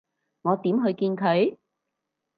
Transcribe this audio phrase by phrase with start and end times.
[0.41, 1.57] 我點去見佢？